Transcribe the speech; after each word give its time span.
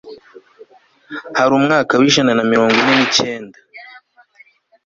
hari 1.37 1.49
mu 1.53 1.59
mwaka 1.65 1.93
w'ijana 1.99 2.31
na 2.35 2.43
mirongo 2.51 2.75
ine 2.81 2.93
n'icyenda 2.97 3.57